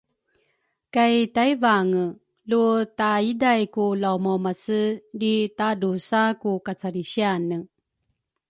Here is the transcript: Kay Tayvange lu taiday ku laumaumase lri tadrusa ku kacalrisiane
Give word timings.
Kay 0.93 1.15
Tayvange 1.35 2.03
lu 2.49 2.61
taiday 2.97 3.61
ku 3.75 3.83
laumaumase 4.01 4.79
lri 5.17 5.33
tadrusa 5.57 6.21
ku 6.41 6.51
kacalrisiane 6.65 7.57